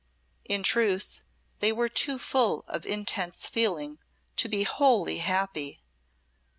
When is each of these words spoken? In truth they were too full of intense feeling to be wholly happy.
In 0.45 0.63
truth 0.63 1.21
they 1.59 1.71
were 1.71 1.87
too 1.87 2.17
full 2.17 2.61
of 2.67 2.87
intense 2.87 3.47
feeling 3.47 3.99
to 4.37 4.49
be 4.49 4.63
wholly 4.63 5.19
happy. 5.19 5.83